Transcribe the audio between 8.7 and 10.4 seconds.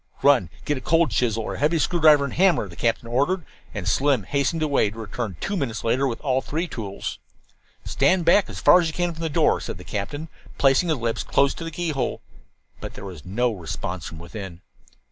as you can from the door," said the captain,